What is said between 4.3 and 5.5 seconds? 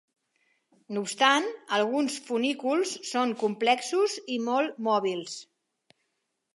i molt mòbils.